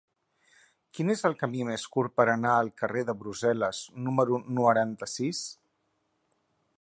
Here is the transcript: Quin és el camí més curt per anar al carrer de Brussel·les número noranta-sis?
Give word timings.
Quin 0.97 1.13
és 1.15 1.19
el 1.29 1.35
camí 1.41 1.67
més 1.67 1.83
curt 1.97 2.15
per 2.21 2.25
anar 2.35 2.55
al 2.61 2.71
carrer 2.83 3.05
de 3.11 3.17
Brussel·les 3.21 3.83
número 4.07 4.43
noranta-sis? 4.61 5.43